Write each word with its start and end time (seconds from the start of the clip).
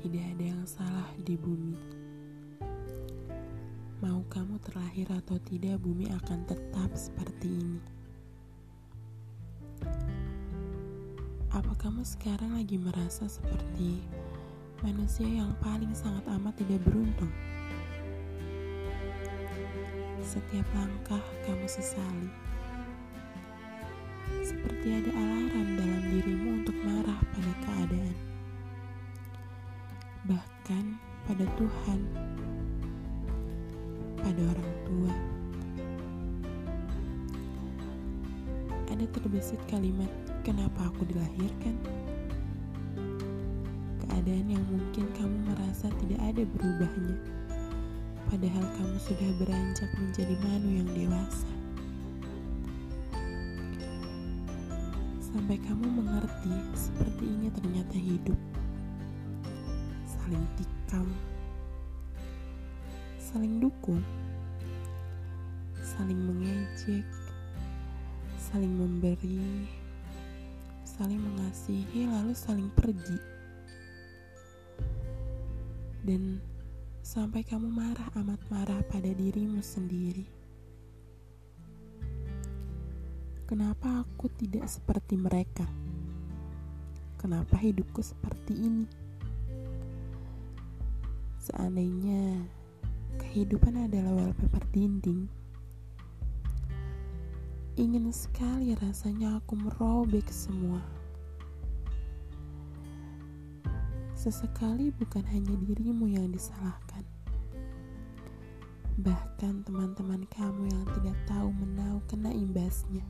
Tidak 0.00 0.24
ada 0.32 0.44
yang 0.56 0.64
salah 0.64 1.12
di 1.20 1.36
bumi. 1.36 1.76
Mau 4.00 4.24
kamu 4.32 4.56
terlahir 4.64 5.04
atau 5.12 5.36
tidak, 5.44 5.76
bumi 5.84 6.08
akan 6.08 6.40
tetap 6.48 6.88
seperti 6.96 7.52
ini. 7.52 7.84
Apa 11.52 11.76
kamu 11.76 12.00
sekarang 12.00 12.56
lagi 12.56 12.80
merasa 12.80 13.28
seperti 13.28 14.00
manusia 14.80 15.28
yang 15.28 15.52
paling 15.60 15.92
sangat 15.92 16.24
amat 16.32 16.56
tidak 16.56 16.80
beruntung? 16.88 17.34
Setiap 20.24 20.64
langkah 20.72 21.20
kamu 21.44 21.68
sesali. 21.68 22.32
Seperti 24.40 24.96
ada 24.96 25.12
alarm 25.12 25.76
dalam 25.76 26.02
dirimu 26.08 26.64
untuk 26.64 26.76
marah 26.88 27.20
pada 27.36 27.52
keadaan. 27.68 28.29
Bahkan 30.30 30.84
pada 31.26 31.42
Tuhan 31.58 32.00
pada 34.20 34.42
orang 34.46 34.72
tua. 34.86 35.12
Ada 38.94 39.04
terbesit 39.16 39.58
kalimat, 39.66 40.06
"Kenapa 40.46 40.86
aku 40.86 41.02
dilahirkan?" 41.08 41.74
Keadaan 44.06 44.46
yang 44.46 44.64
mungkin 44.70 45.10
kamu 45.18 45.36
merasa 45.50 45.90
tidak 46.04 46.20
ada 46.20 46.42
berubahnya, 46.46 47.16
padahal 48.28 48.64
kamu 48.76 48.96
sudah 49.02 49.30
beranjak 49.40 49.90
menjadi 49.98 50.34
manu 50.46 50.68
yang 50.78 50.90
dewasa. 50.94 51.50
Sampai 55.18 55.58
kamu 55.62 55.86
mengerti 55.90 56.54
seperti 56.76 57.24
ini 57.24 57.48
ternyata 57.50 57.96
hidup. 57.96 58.59
Saling 60.30 60.46
tikam 60.54 61.10
saling 63.18 63.58
dukung, 63.58 63.98
saling 65.82 66.22
mengejek, 66.22 67.02
saling 68.38 68.70
memberi, 68.70 69.66
saling 70.86 71.18
mengasihi, 71.18 72.06
lalu 72.06 72.30
saling 72.30 72.70
pergi, 72.78 73.18
dan 76.06 76.38
sampai 77.02 77.42
kamu 77.42 77.66
marah 77.66 78.14
amat 78.22 78.38
marah 78.54 78.86
pada 78.86 79.10
dirimu 79.10 79.58
sendiri. 79.58 80.30
Kenapa 83.50 84.06
aku 84.06 84.30
tidak 84.38 84.70
seperti 84.70 85.18
mereka? 85.18 85.66
Kenapa 87.18 87.58
hidupku 87.58 87.98
seperti 87.98 88.54
ini? 88.54 89.09
Seandainya 91.50 92.46
Kehidupan 93.20 93.90
adalah 93.90 94.16
wallpaper 94.22 94.64
dinding. 94.72 95.28
Ingin 97.74 98.10
sekali 98.14 98.74
rasanya 98.78 99.38
aku 99.38 99.54
merobek 99.54 100.24
semua. 100.30 100.78
Sesekali 104.16 104.94
bukan 104.94 105.26
hanya 105.30 105.54
dirimu 105.62 106.08
yang 106.08 106.32
disalahkan. 106.32 107.02
Bahkan 108.98 109.62
teman-teman 109.66 110.26
kamu 110.32 110.70
yang 110.70 110.84
tidak 110.98 111.18
tahu 111.28 111.50
menau 111.54 111.98
kena 112.08 112.30
imbasnya. 112.30 113.06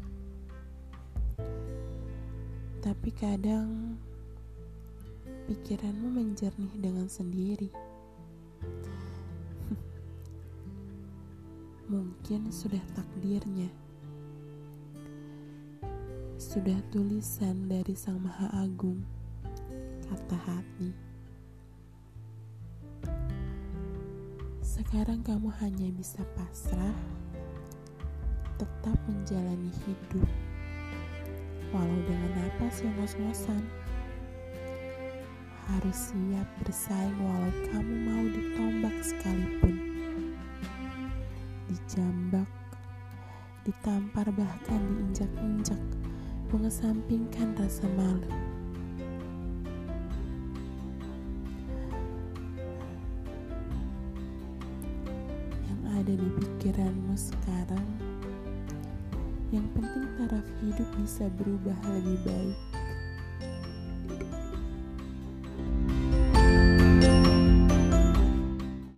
Tapi 2.80 3.10
kadang 3.12 4.00
pikiranmu 5.44 6.08
menjernih 6.08 6.74
dengan 6.76 7.08
sendiri. 7.08 7.89
Mungkin 11.90 12.54
sudah 12.54 12.78
takdirnya. 12.94 13.66
Sudah 16.38 16.78
tulisan 16.94 17.66
dari 17.66 17.98
Sang 17.98 18.22
Maha 18.22 18.46
Agung, 18.62 19.02
kata 20.06 20.38
hati. 20.38 20.94
Sekarang 24.62 25.26
kamu 25.26 25.50
hanya 25.58 25.90
bisa 25.90 26.22
pasrah, 26.38 26.94
tetap 28.54 28.94
menjalani 29.10 29.74
hidup, 29.82 30.30
walau 31.74 32.00
dengan 32.06 32.30
napas 32.38 32.86
yang 32.86 32.94
ngos-ngosan. 33.02 33.66
Harus 35.66 36.14
siap 36.14 36.46
bersaing 36.62 37.18
walau 37.18 37.54
kamu 37.74 37.94
mau 38.06 38.24
ditombak 38.30 38.96
sekalipun 39.02 39.39
bahkan 44.30 44.80
diinjak-injak, 44.86 45.82
mengesampingkan 46.54 47.54
rasa 47.58 47.86
malu. 47.98 48.30
Yang 55.66 55.82
ada 55.91 56.12
di 56.14 56.28
pikiranmu 56.38 57.14
sekarang, 57.18 57.88
yang 59.50 59.66
penting 59.74 60.06
taraf 60.14 60.47
hidup 60.62 60.88
bisa 61.02 61.26
berubah 61.34 61.78
lebih 61.91 62.18
baik. 62.22 62.69